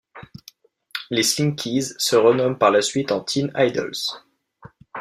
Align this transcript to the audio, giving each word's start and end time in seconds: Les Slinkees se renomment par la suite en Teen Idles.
Les 1.11 1.21
Slinkees 1.21 1.93
se 1.99 2.15
renomment 2.15 2.57
par 2.57 2.71
la 2.71 2.81
suite 2.81 3.11
en 3.11 3.19
Teen 3.21 3.51
Idles. 3.55 4.17